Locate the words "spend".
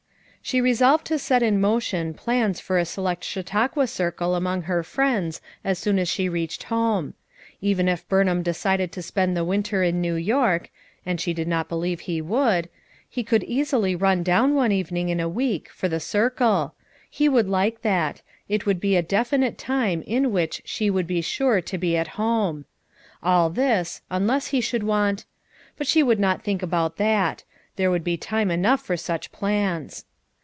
9.03-9.37